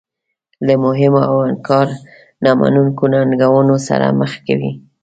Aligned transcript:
له 0.65 0.73
مهمو 0.85 1.21
او 1.31 1.37
انکار 1.49 1.87
نه 2.43 2.51
منونکو 2.59 3.03
ننګونو 3.13 3.75
سره 3.87 4.05
مخ 4.19 4.31
کوي. 4.47 4.71